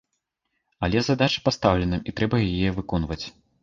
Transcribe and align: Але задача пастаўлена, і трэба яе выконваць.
Але 0.87 1.03
задача 1.09 1.45
пастаўлена, 1.51 2.03
і 2.07 2.19
трэба 2.19 2.45
яе 2.51 2.69
выконваць. 2.83 3.25